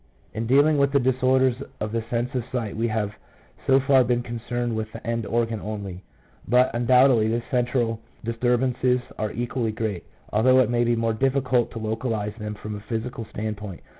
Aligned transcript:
In 0.33 0.47
dealing 0.47 0.79
with 0.79 0.93
the 0.93 0.99
disorders 0.99 1.61
of 1.79 1.91
the 1.91 2.01
sense 2.09 2.33
of 2.33 2.43
sight 2.51 2.75
we 2.75 2.87
have 2.87 3.13
so 3.67 3.79
far 3.79 4.03
been 4.03 4.23
concerned 4.23 4.75
with 4.75 4.91
the 4.91 5.05
end 5.05 5.27
organ 5.27 5.59
only, 5.61 6.01
but 6.47 6.73
undoubtedly 6.73 7.27
the 7.27 7.43
central 7.51 8.01
disturbances 8.23 9.01
are 9.19 9.31
equally 9.31 9.71
great, 9.71 10.03
although 10.33 10.57
it 10.59 10.71
may 10.71 10.83
be 10.83 10.95
more 10.95 11.13
difficult 11.13 11.69
to 11.73 11.77
localize 11.77 12.33
them 12.39 12.55
from 12.55 12.73
a 12.75 12.79
physical 12.79 13.25
standpoint. 13.25 13.81